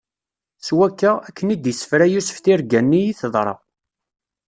[0.65, 3.55] S wakka, akken i d-issefra Yusef tirga-nni, i teḍra.